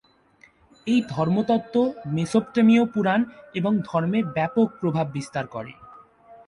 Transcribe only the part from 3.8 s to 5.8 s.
ধর্মে ব্যাপক প্রভাব বিস্তার করে।